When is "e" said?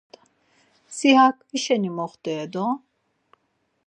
2.43-2.45